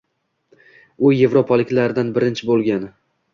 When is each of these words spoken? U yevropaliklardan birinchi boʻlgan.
U 1.09 1.11
yevropaliklardan 1.17 2.11
birinchi 2.17 2.49
boʻlgan. 2.53 2.89